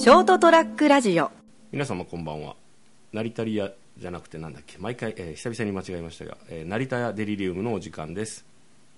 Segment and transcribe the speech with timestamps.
[0.00, 1.30] ショートトラックラジオ。
[1.72, 2.56] 皆様こんばんは。
[3.12, 4.78] 成田リアじゃなくてなんだっけ？
[4.78, 8.46] 毎回、えー久々に間違えましたが、えー成田屋デリリウムのお時間です。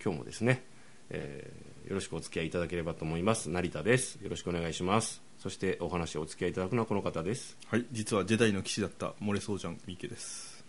[0.00, 0.62] 今日もですね、
[1.10, 3.50] えーよろしくお付き合いいただければと思います。
[3.50, 4.14] 成田です。
[4.22, 5.20] よろしくお願いします。
[5.40, 10.64] そしてお話をお付き合いいただくのはこの方です、はい、実はジェダイの騎士だったモレソージャン三池です。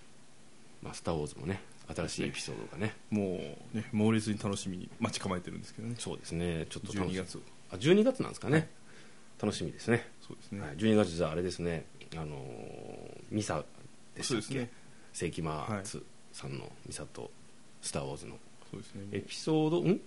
[0.81, 1.61] まあ、スター・ウォーズもね
[1.95, 2.95] 新しいエピソードがね。
[3.11, 3.39] も
[3.71, 5.93] うね猛烈に楽しみに待ち構えてるんですけどね。
[5.99, 7.41] そうですねちょっと楽し12月を。
[7.71, 8.67] あ12月なんですかね、
[9.39, 11.85] 楽しみですねそうですね、はい、12月じゃああれですね。
[12.15, 13.63] あのーミサ
[14.15, 14.69] でしたっけ、そうですね。
[15.11, 16.01] 世紀末
[16.31, 17.31] さんのミサと
[17.81, 18.37] 「スター・ウォーズ」の
[19.11, 19.99] エピソードん？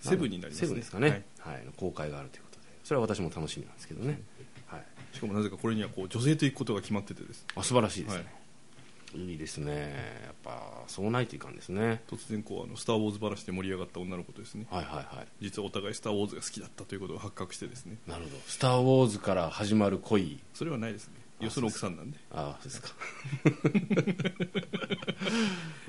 [0.00, 0.66] セブンになりますね。
[0.66, 1.62] セブンですかね、はい。
[1.76, 2.64] 公開があるということで。
[2.84, 4.20] それは私も楽しみなんですけどね、
[4.66, 8.41] はい、しかもなぜかこれにはこう女性と行くことが決まっててですあ素晴らしいですね、、はい
[9.14, 10.22] いですね。
[10.24, 12.02] やっぱそうないといかんですね。
[12.08, 14.66] 突然こうあのスター・ウォーズ話で盛り上がった女の子とですね。
[14.70, 15.26] はいはいはい。
[15.40, 17.96] 実はお互いスター・ウォーズが好きだったということが発覚してですね。
[18.06, 20.40] なるほど「スター・ウォーズ」から始まる恋。
[20.54, 21.14] それはないですね。
[21.40, 22.18] あよその奥さんなんで。
[22.30, 22.88] ああそうですか。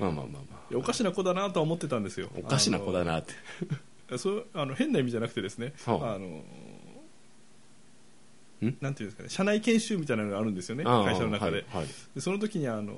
[0.00, 2.28] まあまあまあまいやおかしな子だなとは思ってたんですよ。
[2.34, 3.32] あおかしな子だなって。
[4.08, 6.44] あの そうあの変な意味じゃなくてですね、はああのん
[8.80, 11.86] なんていうんですかね社内研修みたいなのがあるんですよね会社の中で,、はいはい。
[12.14, 12.94] でその時にあの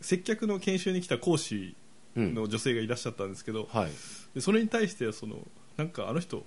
[0.00, 1.76] 接客の研修に来た講師
[2.16, 3.90] うんの女性がいらっしゃったんですけど、はい。
[4.34, 5.36] でそれに対してその
[5.76, 6.44] なんかあの人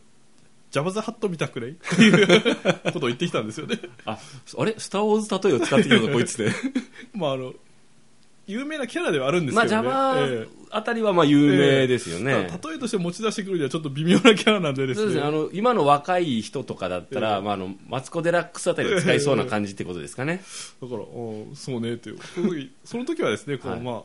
[0.71, 1.71] ジャバザハット見たくない？
[1.71, 2.27] っていう
[2.91, 3.79] ことを言ってきたんですよね。
[4.05, 4.17] あ
[4.57, 6.51] あれ「スター・ウォーズ」例えを使ってきたぞこいつで。
[7.13, 7.53] まああの
[8.45, 15.03] 有名なキャラではあるんですまあけどね、Java えあたりはまあ有名ですよえね、ただ例えとして持ち出してくるにはちょっと微妙なキャラなんでですね。
[15.03, 15.27] そうですね。
[15.27, 20.43] あの今の若い人とかだったら、ええまあ、あのマツコ・デラックスあたりで使いそうな感じってことですかね、
[20.81, 22.17] だからおそうねっていう。
[22.33, 23.81] その時その時はですねこう、はい。
[23.81, 24.03] まあ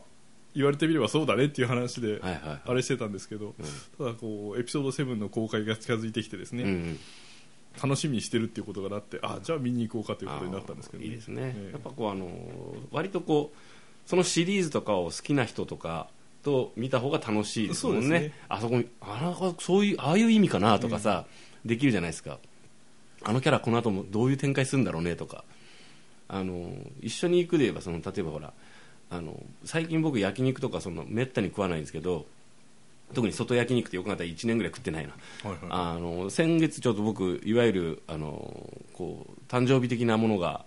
[0.55, 3.53] 言われてみればそうだねっていう話で、あれしてたんですけど、
[3.97, 6.99] ただこうエピソード7の公開が近づいてきてですね、うんうん。
[7.81, 12.27] 楽しみにしてるっていうことがなってあじゃあ見に行こうかということになったんですけど、いいですね、ええやっぱこうあの
[12.91, 13.57] 割とこう
[14.05, 16.07] そのシリーズとかを好きな人とか
[16.43, 18.19] と見た方が楽しいですもんね。
[18.19, 18.33] ね。
[18.47, 21.25] あそこにあのそういうああいう意味かなとかさ、
[21.65, 22.39] できるじゃないですか。
[23.23, 25.43] あのキャラこの後もどういう展開するんだろうねとか。
[26.31, 26.71] あの
[27.01, 28.53] 一緒に行くで言えばその例えばほら
[29.09, 32.27] あの最近僕焼肉とかそのめったに食わないんですけど
[33.15, 35.13] 特に外焼肉ってよくなったら1年ぐらい食ってないな。
[35.49, 35.59] はいはい。
[35.69, 40.63] あの先月ちょっと僕いわゆるあのこう誕生日的なものが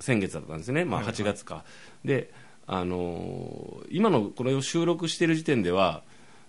[0.00, 1.14] 先月だったんですね、まあ、はいはい。
[1.14, 1.64] 8月か、
[2.04, 2.30] で
[2.66, 6.02] あの今のこれを収録している時点では、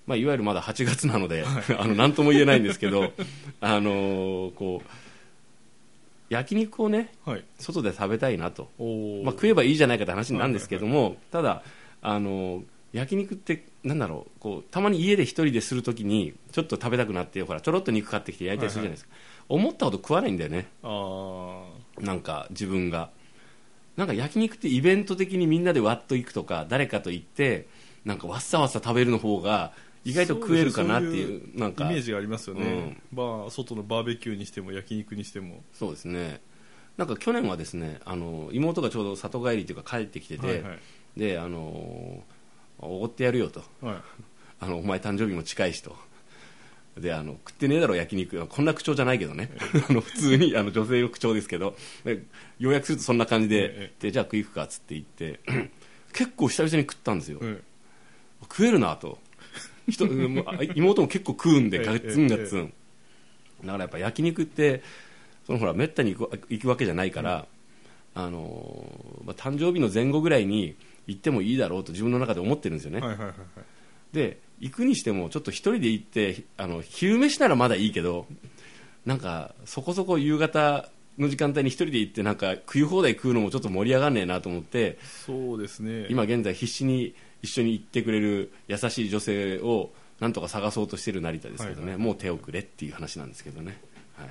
[0.06, 1.46] まあ、いわゆるまだ8月なので、
[1.78, 3.12] あの何とも言えないんですけど
[3.62, 4.90] あのこう
[6.30, 7.46] 焼肉をねはい。
[7.58, 8.70] 外で食べたいなと、
[9.24, 11.64] まあ、食えばいいじゃないかって話なんですけども、ただ
[12.02, 14.40] あの焼肉ってなんだろう。
[14.40, 19.12] こうたまに家で一人でするときにちょっと食べたくなってほらちょろっと肉買ってきて焼いたりするじゃないですか、
[19.48, 20.68] 思ったほど食わないんだよね。
[20.84, 21.64] あ
[22.00, 23.10] なんか自分が
[24.00, 27.68] なんか焼肉ってイベント的にみんなでわっと行くとか誰かと行って
[28.06, 29.74] なんかわっさわっさ食べるの方が
[30.06, 31.84] 意外と食えるかなっていうそなんか。
[31.84, 35.64] イメージがありますよね、まあ、外のバーベキューにしても焼肉にしても。
[35.74, 36.40] そうですね。
[36.96, 40.80] なんか去年はですねあの妹がちょうど里帰りというか帰ってきてて、はいはい。
[41.18, 42.24] であの
[42.80, 43.64] おごってやるよと。
[43.82, 43.96] はい。
[44.62, 45.98] あのお前誕生日も近いしと
[46.98, 48.46] であの食ってねえだろ焼肉。
[48.48, 49.50] こんな口調じゃないけどね。
[49.90, 51.76] あの普通にあの女性の口調ですけど。
[52.04, 52.24] で
[52.60, 55.40] 要約するとそんな感じで,、えでじゃあ食い行くかっつって言って。
[56.14, 57.62] 結構久々に食ったんですよ、え
[58.42, 59.20] 食えるなと。
[59.88, 60.44] 人も
[60.76, 62.74] 妹も結構食うんでええガッツンガッツン。
[63.64, 64.82] だからやっぱ焼肉って
[65.46, 67.48] そのほらめったに行く行くわけじゃないから、
[68.16, 68.86] あの
[69.24, 70.76] まあ、誕生日の前後ぐらいに
[71.08, 73.36] 行ってもいいだろうと自分の中で思ってるんですよね、はいはいはいはい。
[74.14, 78.26] で行くにしてもちょっと一人で行ってあの昼飯ならまだいいけど
[79.06, 86.08] なんかそこそこ夕方の時間帯に一人で行ってなんか食い放題食うのもちょっと盛り上がんねえなと思ってそうですね。
[86.10, 92.04] 今現在必死に一緒に行ってくれる優しい女性をなんとか探そうとしている成田ですけどね、はいはい。
[92.04, 93.82] もう手をくれっていう話なんですけどね、
[94.18, 94.30] はい、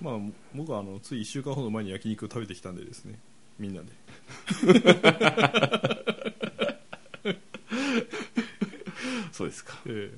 [0.00, 0.14] まあ、
[0.54, 3.18] 僕はあのつい1週間ほど前に焼肉を食べてきたんでですね。
[3.58, 3.88] みんなで
[9.38, 9.78] そうですか。
[9.86, 10.10] え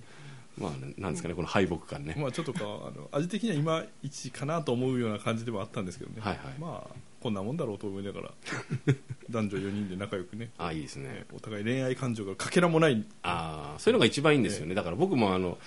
[0.56, 0.70] まあ
[1.00, 6.58] なんですかねこの敗北感ね、えまあちょっとかあの味的にはいまいちかなと思うような感じではあったんですけどね、はいはい。
[6.58, 8.30] まあこんなもんだろうと思いながら
[9.28, 10.50] 男女4人で仲良くね。
[10.56, 11.26] ああいいですね。
[11.34, 13.04] お互い恋愛感情がかけらもない。
[13.22, 15.58] ああそういうのが一番いいんですよね、だから僕もあの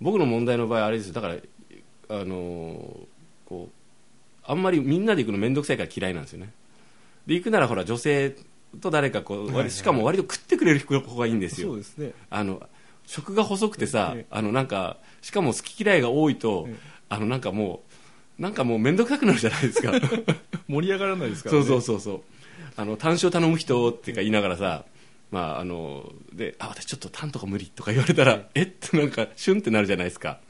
[0.00, 1.08] 僕の問題の場合あれです。
[1.08, 1.36] よだから
[2.08, 3.08] あの
[3.46, 3.74] こう
[4.44, 6.52] あんまりみんなで行くの面倒くさいから嫌いなんですよね。
[7.26, 8.36] で行くならほら女性
[8.80, 11.68] と誰かこう、しかも割と食ってくれる子がいいんですよ。
[11.68, 12.12] そうですね。
[12.30, 12.62] あの
[13.06, 14.26] 食が細くてさ、ええ。
[14.30, 16.76] あのなんかしかも好き嫌いが多いと、ええ。
[17.08, 17.82] あのなんかも
[18.38, 19.92] うなんかもう面倒くさくなるじゃないですか。
[20.68, 21.62] 盛り上がらないですからね。
[21.62, 22.22] そうそうそうそう。
[22.76, 24.84] あの単勝頼む人ってか言いながらさ、
[25.30, 30.40] まああのであ私ちょっと単とか無理とか言われたら、えってなんかシュンってなるじゃないですか。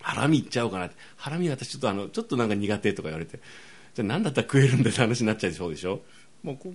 [0.00, 3.38] ハラミいっちゃおうかなハラミ私ちょっとあのちょっとなんか苦手とか言われて。
[3.94, 6.00] じゃあ何だったら食えるんだって話になっちゃうでしょうでしょ？
[6.42, 6.72] まあ、こ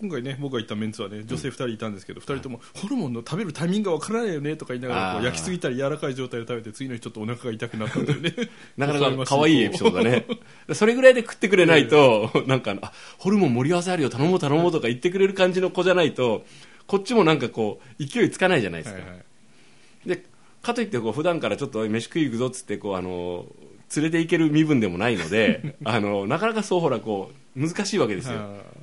[0.00, 8.34] 今回ね僕が行ったメンツはね女性2人いたんですけど、2人ともホルモンの食べるタイミングがわからないよねとか言いながら焼きすぎたり柔らかい状態で食べて次の日ちょっとお腹が痛くなったというね
[8.78, 10.24] なかなか可愛いエピソードだね。
[10.72, 16.46] それぐらいで食ってくれないと、なんかあホルモン盛り合わせあるよ頼もう頼もうとか言ってくれる感じの子じゃないと
[16.86, 20.08] こっちもなんかこう勢いつかないじゃないですか、はいはい。
[20.08, 20.24] で
[20.62, 23.44] かといってこう普段からちょっと飯食い行くぞっつってこうあの
[23.94, 28.38] 連れて行ける身分でもないので あのなかなかそうほらこう難しいわけですよ。
[28.38, 28.79] あ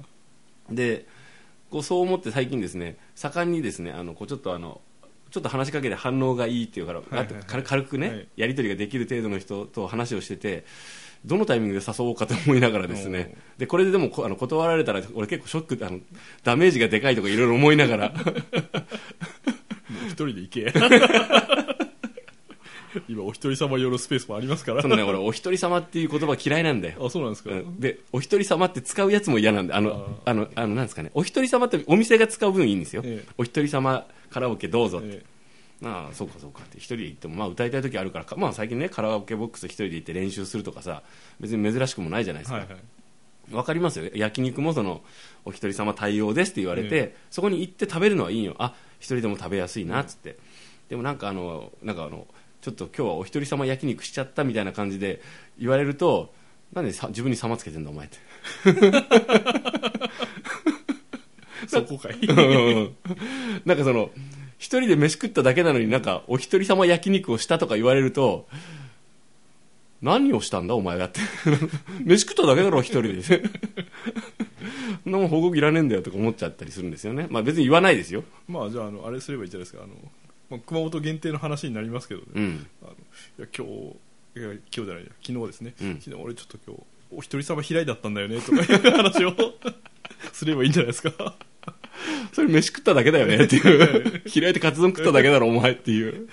[0.70, 1.06] で
[1.70, 4.82] こうそう思って最近ですね盛んにですねあのこうちょっとあの
[5.30, 10.66] ちょっと話しかけて反応がいいっていうから、はいはいはい軽軽くね、はいやり取りができる程度の人と話をしてて
[11.26, 16.00] どのタイミングで誘おうかと思いながらですねでこれででもこあの断られたら俺結構ショックあの
[16.44, 18.14] ダメージがでかいとかいろいろ思いながら。
[20.08, 20.74] 一人で行け
[23.10, 24.82] 今お一人様用のスペースもありますから。
[24.82, 27.06] そのね俺お一人様っていう言葉嫌いなんだよ。
[27.06, 27.80] あそうなんですか、うん。
[27.80, 31.12] でお一人様って使うやつも嫌なんであのあのあのなんですかね。
[31.14, 33.32] お一人様ってお店が使う分いいんですよ、ええ。
[33.38, 35.24] お一人様カラオケどうぞって、え
[35.84, 36.78] ああそうかそうかって。
[36.78, 38.36] 一人で行ってもまあ歌いたい時あるからか。
[38.36, 41.04] まあ最近ねカラオケボックス一人で行って練習するとかさ
[41.40, 43.56] 別に珍しくもないじゃないですか、えはいはい。
[43.56, 44.10] わかりますよ。
[44.14, 45.02] 焼肉もその
[45.46, 47.16] お一人様対応ですって言われて、え。
[47.30, 48.56] そこに行って食べるのはいいよ。
[48.60, 50.38] あ一人でも食べやすいなっつって、
[50.90, 52.28] でもなんかあのなんかあの
[52.68, 55.22] ちょっと今日はお一人様焼肉しちゃったみたいな感じで
[55.58, 56.34] 言われると
[56.74, 58.18] なんでさ自分に様つけてんだお前って。
[61.68, 62.14] そこかい。
[62.14, 62.96] うん
[63.64, 64.12] なんかその
[64.58, 68.50] 一人で飯食っただけなのになんかお一人様焼肉をしたとか言われると
[70.02, 71.22] 何をしたんだお前はって。
[72.04, 73.22] 飯食っただけだろ一人で。
[75.06, 77.28] そんなもん報告いらねえんだよとか思っちゃったりするんですよね。
[77.30, 78.26] まあ別に言わないですよ。
[78.46, 79.84] まあじゃああのあれすればいいじゃないですか。
[79.84, 79.96] あの、
[80.50, 82.68] まあ、熊本限定の話になりますけどね、うん。
[82.82, 82.96] あのい
[83.42, 83.74] や今日
[84.40, 85.10] いや今日じゃないや。
[85.26, 86.00] 昨日ですね、うん。
[86.00, 89.34] 昨日俺ちょっと今日お一人様開いだったんだよねとかいう話を
[90.34, 91.38] すればいいんじゃないですか。
[92.34, 94.22] それ飯食っただけだよねっていう。
[94.30, 96.28] 開いてカツ丼食っただけだろお前っていう。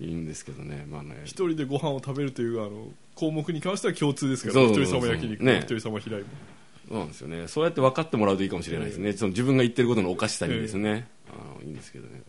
[0.00, 1.22] いいんですけどねまあね。
[1.24, 5.56] 一人でご飯を食べるというあの項目に関しては共通ですからそうお一人様焼肉、ね。
[5.56, 6.28] お一人様開いも
[6.88, 7.48] そうなんですよね。
[7.48, 12.22] そうやって分かってもらうといいかもしれないですね、その自分が言ってることのおかしさにですね、あのいいんですけどね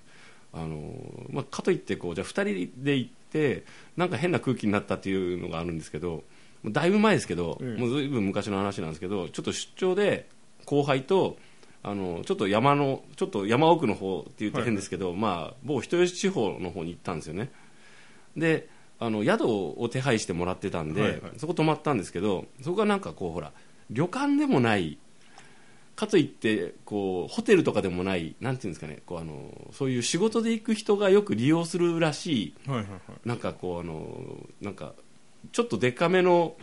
[0.53, 0.93] あの、
[1.29, 2.29] まあ、かといってこうじゃあ2
[2.69, 3.63] 人で行って
[3.97, 6.23] なんか変な空気になったっていうのがあるんですけど
[6.65, 10.27] だいぶ前ですけど、ええもうずいぶん昔の話なんですけどちょっと出張で
[10.65, 11.37] 後輩と
[11.83, 17.51] あのちょっと山のちょっと山奥の方って言うと変ですけど、まあ、某人吉地方の方に行ったんですよね。
[18.37, 18.69] で
[18.99, 21.21] あの宿を手配してもらってたんで、はいはい。
[21.37, 23.51] そこ泊まったんですけどそこがなんかこうほら
[23.89, 24.99] 旅館でもない
[25.95, 32.99] かといってこうホテルとかでもないなんていうんですかねこうあのそういう仕事で行く人がよく利用するらしいはいはいはい。
[33.25, 34.93] なんかこうあのなんか
[35.51, 36.55] ちょっとデカめの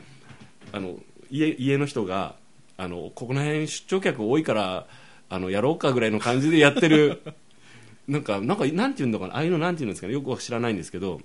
[0.72, 0.96] あの
[1.30, 2.36] 家家の人が
[2.76, 4.86] あのここの辺出張客多いから
[5.28, 7.22] あのやろうかぐらいの感じでやってる
[8.08, 11.20] なんかなんかなんていうんだかなああいうのなんていうんですかねよくは知らないんですけど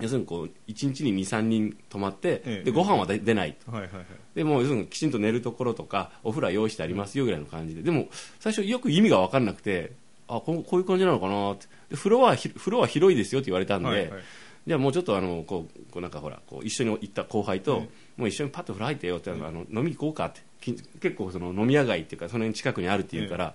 [0.00, 2.64] 要するにこう1日に23人泊まって、ええ。
[2.64, 4.04] でご飯は出出ないはいはいはい。
[4.34, 7.82] でもう要するにきちんと寝るところとかお風呂は用意してありますよぐらいの感じで。
[7.82, 8.08] でも
[8.40, 9.92] 最初よく意味が分かんなくて
[10.28, 11.66] あこうこういう感じなのかなって。
[11.90, 14.22] で風呂はひ風呂は広いですよって言われたんで、はいはい
[14.66, 20.40] じゃあもうちょっとあのこうこうなんかほらこう一緒に行った後輩と、うんもう一緒にパッと風呂入ってよって、あの飲み行こうかって。
[20.60, 23.54] き結構その飲み屋街っていうかその辺近くにあるっていうから、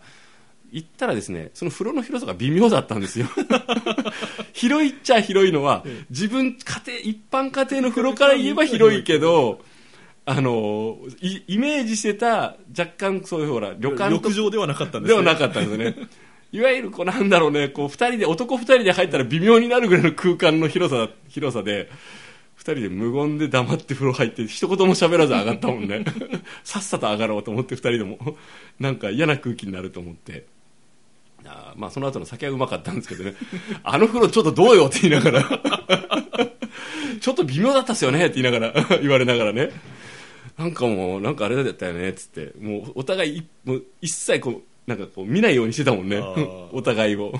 [0.71, 3.27] 行ったらですねその風呂の広さが微妙だったんですよ。
[4.53, 9.61] 広いっちゃ広いのは、自分家庭一般家庭の風呂から言えば広いけど
[10.25, 15.21] あのいイメージしてた若干そういうほら旅館と浴場ではなかったんですね。
[15.21, 15.95] ではなかったんですよね。
[16.51, 21.89] いわゆるこうなんだろうねこう二人で男二人で入ったら微妙になるぐらいの空間の広さ広さで
[22.55, 26.03] 二人で無言で黙って風呂入って一言も喋らず上がったもんね。
[26.63, 28.19] さっさと上がろうと思って二人でも
[28.79, 30.45] なんか嫌な空気になると思って
[31.49, 33.33] あーまあその後の酒はうまかったんですけどね。
[33.83, 35.43] あの風呂ちょっとどうよって言いながら。
[37.19, 39.71] ちょっと微妙だったっすよねって言いながら 言われながらね。
[40.57, 42.53] なんかもうなんかあれだったよねっつって。
[42.59, 46.19] もうお互いいもう一切こうなんかこう見ないようにしてたもんね。
[46.71, 47.33] お互いを。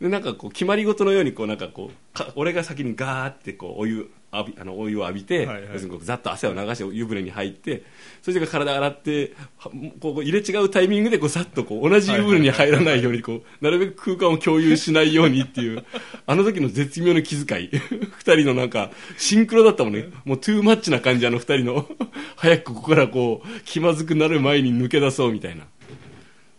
[0.00, 5.72] でなんかこう決まり事のようにこうなんかこうか俺が先にガーってこうお湯浴びあのお湯を浴びて、はいはい。
[5.74, 7.82] 要するにざっと汗を流して湯船に入って
[8.22, 9.70] それで体洗っては
[10.00, 15.84] こう入れ違うタイミングでこうざっとこう同じ湯船に入らないようにこうなるべく空間を共有しないようにっていう
[16.26, 17.70] あの時の絶妙な気遣い。
[18.16, 20.08] 二人のなんかシンクロだったもんね。
[20.24, 21.88] もうトゥーマッチな感じあの二人の。
[22.36, 25.66] 早くここからこう気まずくなる前に抜け出そうみたいな。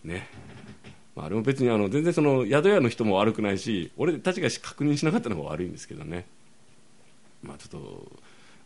[0.04, 0.28] ね。
[1.16, 6.26] まあ、あれも別にあの全然その宿屋の人も悪くないし俺たちが確認しなかったのが悪いんですけどね
[7.44, 8.12] まあちょっと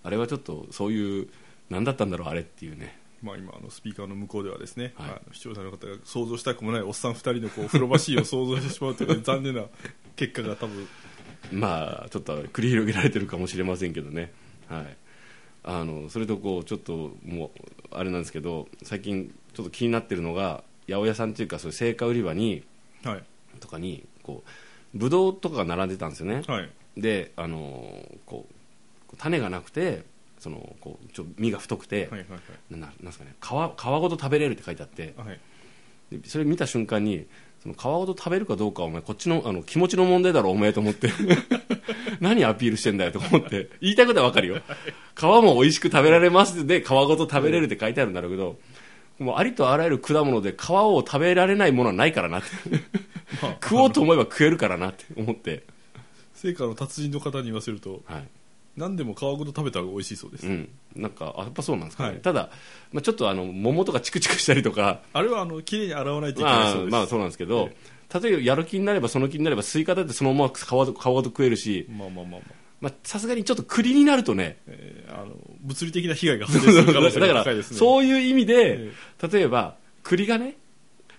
[0.04, 1.28] あれはちょっとそういう
[1.70, 2.98] 何だったんだろうあれっていうね。
[3.22, 5.10] まあ、今あのスピーカーの向こうではですね、はい。
[5.10, 9.64] あの視聴者の方が想像したくもないおっさん2人のこう風呂場シーンを想像してしまうという残念な
[10.16, 10.88] 結果が多分
[11.52, 14.32] まあちょっと繰り広げられてるかもしれませんけどね。
[14.68, 14.98] はい。
[15.64, 17.60] あのそれとこうちょっともう
[17.92, 22.64] あれなんですけど最近ちょっと気になってるのが八百屋さんっていうかそういう青果売り場に
[23.04, 23.24] はい。
[23.60, 26.70] とかにこうブドウとかが並んでたんですよね、はい。
[26.96, 28.54] であのこう
[29.18, 30.04] 種がなくて
[30.40, 32.28] そのこうちょ実が太くて、はいはい
[32.72, 35.40] ななんですかね皮皮ごと食べれるって書いてあってはい。
[36.26, 37.26] それ見た瞬間に
[37.62, 41.12] その皮ごと食べるかどうかはお前こっちのあの気持ちの問題だろお前と思って。
[42.20, 44.62] 何アピールしてんだよと思って言いたいことはわかるよ。
[45.16, 48.58] 皮も美味しく食べられますで皮ごと食べれるって書いてあるんだろうけど
[49.20, 52.48] もうありとあらゆる果物で皮を食べられないものはないからなって。
[53.42, 53.58] まあ。
[53.62, 55.64] 食おうと思えば食えるからなって思って、
[56.34, 58.28] 青果の達人の方に言わせるとはい
[58.78, 62.20] 何でも皮ごと食べた方が美味しいそうです、うん、なんかあやっぱそうなんですかね、はい。
[62.22, 62.50] ただ、
[62.94, 65.02] まあ、ちょっとあの桃とかチクチクしたりとか。
[65.14, 67.70] あれはあの綺麗に洗わないといけないまあそうです、まあそうなんですけど、
[68.22, 71.88] 例えばやる気になればその気になればスイカだってそのまま皮ごと皮ごと食えるし。
[71.90, 72.42] まあまあまあまあ。
[72.80, 74.58] まあさすがにちょっと栗になるとね。
[74.68, 77.78] えーあの物理的な被害が発生する可能性だからが高いですね。
[77.80, 78.92] そういう意味でえ、
[79.32, 80.56] 例えば栗がね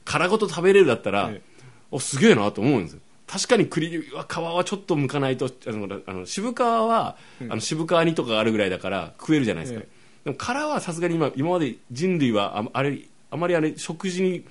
[0.05, 1.43] 殻ごと食べれるだったら、え
[1.91, 9.89] おすげえなと思うんですよ確かに栗は皮はちょっと剥かないとあのあの渋皮は、あの渋皮煮とかがあるぐらいだから食えるじゃないですか、え
[10.25, 12.99] でも殻はさすがに今今まで人類はああれ
[13.31, 14.45] あまりあれ食事に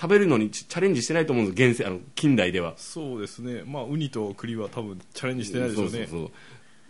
[0.00, 2.74] 食べるのにチチャレンジしてないと思うんです現世あの近代では。
[2.76, 3.62] そうですね。
[3.66, 5.90] まあウニと栗は多分チャレンジしてないでしょうね。
[5.90, 6.30] そうそうそう。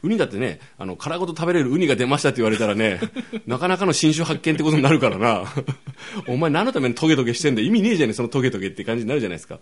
[0.03, 3.01] ウニだってねあの殻ごと食べれるウニが出ましたって言われたらね
[3.47, 5.45] なかなかの新種発見ってことになるからな。
[6.29, 7.67] お前何のためにトゲトゲしてんだよ。
[7.67, 9.59] 意味ねえじゃねえそのトゲトゲって感じになるじゃないですか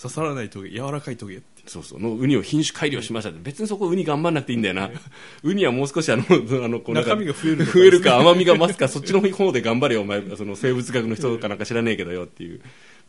[0.00, 1.64] 刺さらないトゲ柔らかいトゲって。
[1.66, 3.40] そうそうのウニを品種改良しましたって。
[3.42, 4.90] 別にそこウニ頑張んなくていいんだよな。
[5.42, 6.22] ウニはもう少しあの
[6.64, 10.22] あのこうなんか中身が増える増えるか甘みが増すかそっちの方で頑張れよお前。
[10.36, 12.60] その生物学の人かなんか知らねえけどよっていう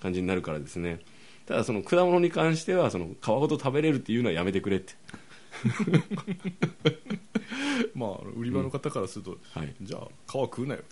[0.02, 1.00] 感じになるからですね。
[1.46, 4.94] ただその果物に関してはその皮ごと食べれるっていうのはやめてくれって。
[7.94, 9.76] まあ売り場の方からすると、はい。
[9.82, 10.82] じゃあ皮食うなよ。
[10.82, 10.84] っ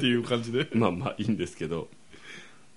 [0.00, 0.68] ていう感じで。
[0.72, 1.88] まあまあいいんですけど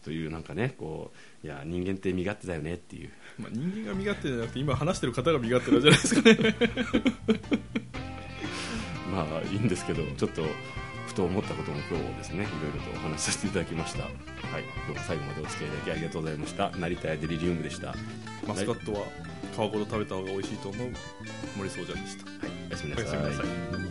[0.03, 1.11] というなんかねこ
[1.43, 3.09] ういや人間って身勝手だよねっていう。
[3.39, 6.55] まあ、人間が身勝手じゃなくて今話してる方が身勝手なんじゃないですかね。
[9.11, 10.43] まあいいんですけどちょっと
[11.07, 12.43] ふと思ったことも今日ですね。
[12.43, 14.03] いろいろとお話しさせていただきました。
[14.03, 14.13] はい。
[14.87, 16.71] どうか最後までお付き合いいただきありがとうございました。
[16.71, 17.87] 成田屋デリリウムでした。
[17.87, 17.97] はい
[18.47, 19.05] マスカットは
[19.53, 20.89] 皮ごと食べた方が美味しいと思う
[21.57, 22.25] 森総ちゃんでした。
[22.69, 23.43] おやすみなおやすみなさ
[23.87, 23.90] い